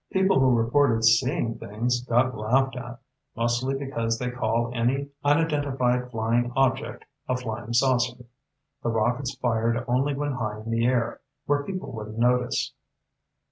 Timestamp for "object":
6.55-7.05